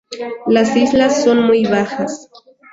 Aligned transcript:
Las 0.47 0.75
islas 0.75 1.23
son 1.23 1.43
muy 1.43 1.63
bajas. 1.63 2.31